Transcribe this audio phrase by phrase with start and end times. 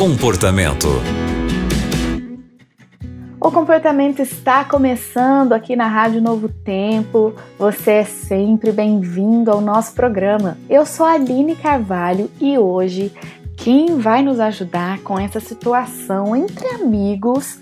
[0.00, 0.88] Comportamento.
[3.38, 7.34] O comportamento está começando aqui na Rádio Novo Tempo.
[7.58, 10.56] Você é sempre bem-vindo ao nosso programa.
[10.70, 13.12] Eu sou a Aline Carvalho e hoje
[13.58, 17.60] quem vai nos ajudar com essa situação entre amigos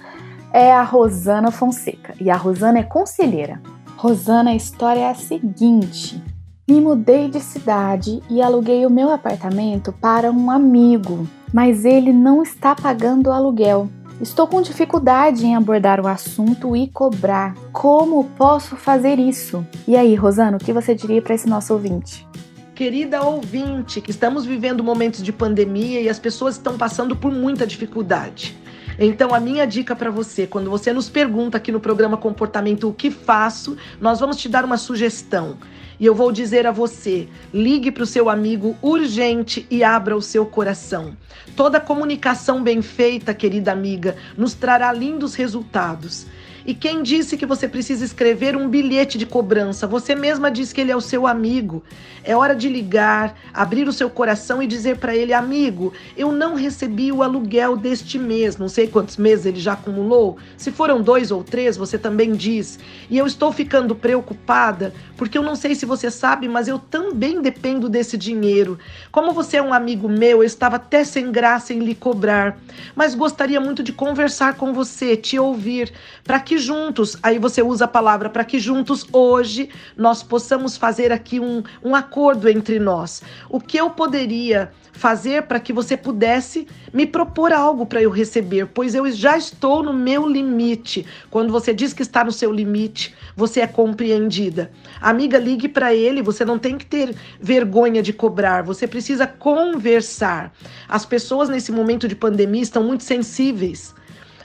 [0.53, 2.15] é a Rosana Fonseca.
[2.21, 3.61] E a Rosana é conselheira.
[3.97, 6.23] Rosana, a história é a seguinte:
[6.69, 12.43] me mudei de cidade e aluguei o meu apartamento para um amigo, mas ele não
[12.43, 13.89] está pagando o aluguel.
[14.21, 17.55] Estou com dificuldade em abordar o assunto e cobrar.
[17.73, 19.65] Como posso fazer isso?
[19.87, 22.27] E aí, Rosana, o que você diria para esse nosso ouvinte?
[22.75, 27.67] Querida ouvinte, que estamos vivendo momentos de pandemia e as pessoas estão passando por muita
[27.67, 28.57] dificuldade.
[28.99, 32.93] Então, a minha dica para você, quando você nos pergunta aqui no programa Comportamento o
[32.93, 35.57] que faço, nós vamos te dar uma sugestão.
[36.01, 40.23] E eu vou dizer a você: ligue para o seu amigo urgente e abra o
[40.23, 41.17] seu coração.
[41.57, 46.27] Toda comunicação bem feita, querida amiga, nos trará lindos resultados.
[46.69, 49.87] E quem disse que você precisa escrever um bilhete de cobrança?
[49.87, 51.83] Você mesma disse que ele é o seu amigo.
[52.23, 56.55] É hora de ligar, abrir o seu coração e dizer para ele: amigo, eu não
[56.55, 58.59] recebi o aluguel deste mês.
[58.59, 60.37] Não sei quantos meses ele já acumulou.
[60.59, 62.79] Se foram dois ou três, você também diz.
[63.09, 67.41] E eu estou ficando preocupada porque eu não sei se você sabe, mas eu também
[67.41, 68.79] dependo desse dinheiro.
[69.11, 72.59] Como você é um amigo meu, eu estava até sem graça em lhe cobrar,
[72.95, 77.85] mas gostaria muito de conversar com você, te ouvir, para que juntos, aí você usa
[77.85, 83.23] a palavra, para que juntos hoje nós possamos fazer aqui um, um acordo entre nós.
[83.49, 88.67] O que eu poderia fazer para que você pudesse me propor algo para eu receber,
[88.67, 91.07] pois eu já estou no meu limite.
[91.31, 94.73] Quando você diz que está no seu limite, você é compreendida.
[95.01, 100.53] Amiga, ligue para ele, você não tem que ter vergonha de cobrar, você precisa conversar.
[100.89, 103.95] As pessoas nesse momento de pandemia estão muito sensíveis.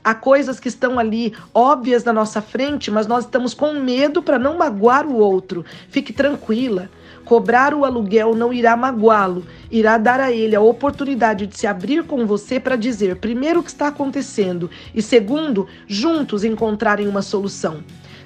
[0.03, 4.37] Há coisas que estão ali óbvias na nossa frente, mas nós estamos com medo para
[4.37, 5.63] não magoar o outro.
[5.89, 6.89] Fique tranquila.
[7.23, 12.03] Cobrar o aluguel não irá magoá-lo, irá dar a ele a oportunidade de se abrir
[12.03, 17.81] com você para dizer, primeiro, o que está acontecendo e, segundo, juntos encontrarem uma solução.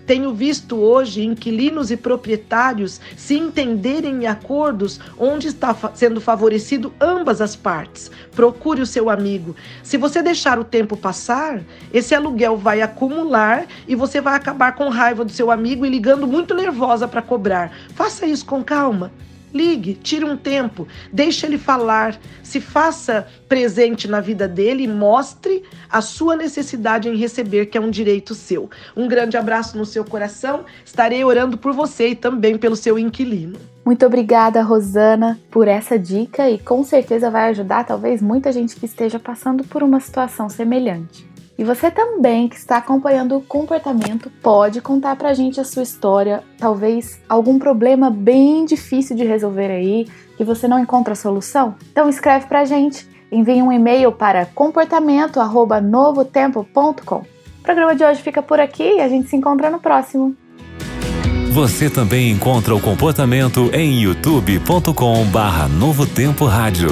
[0.07, 7.41] Tenho visto hoje inquilinos e proprietários se entenderem em acordos onde está sendo favorecido ambas
[7.41, 8.09] as partes.
[8.33, 9.53] Procure o seu amigo.
[9.83, 11.61] Se você deixar o tempo passar,
[11.93, 16.25] esse aluguel vai acumular e você vai acabar com raiva do seu amigo e ligando
[16.25, 17.73] muito nervosa para cobrar.
[17.93, 19.11] Faça isso com calma.
[19.57, 25.63] Ligue, tire um tempo, deixe ele falar, se faça presente na vida dele e mostre
[25.89, 28.69] a sua necessidade em receber, que é um direito seu.
[28.95, 30.63] Um grande abraço no seu coração.
[30.85, 33.57] Estarei orando por você e também pelo seu inquilino.
[33.83, 38.85] Muito obrigada, Rosana, por essa dica e com certeza vai ajudar talvez muita gente que
[38.85, 41.25] esteja passando por uma situação semelhante.
[41.57, 46.43] E você também que está acompanhando o comportamento pode contar pra gente a sua história,
[46.59, 50.05] talvez algum problema bem difícil de resolver aí,
[50.37, 51.73] que você não encontra solução?
[51.91, 57.15] Então escreve pra gente, envie um e-mail para comportamento@novotempo.com.
[57.15, 57.25] O
[57.63, 60.35] programa de hoje fica por aqui e a gente se encontra no próximo.
[61.51, 66.89] Você também encontra o comportamento em youtube.com/novotempo rádio.